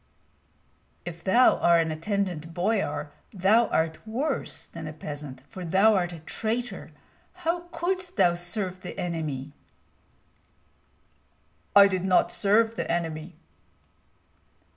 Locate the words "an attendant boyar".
1.83-3.11